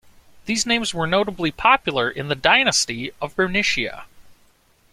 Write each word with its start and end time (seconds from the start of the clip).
These 0.47 0.65
names 0.65 0.95
were 0.95 1.05
notably 1.05 1.51
popular 1.51 2.09
in 2.09 2.27
the 2.27 2.33
dynasty 2.33 3.11
of 3.21 3.35
Bernicia. 3.35 4.05